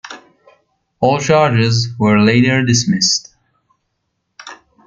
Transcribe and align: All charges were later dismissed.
All 0.99 1.19
charges 1.19 1.89
were 1.99 2.19
later 2.19 2.65
dismissed. 2.65 3.35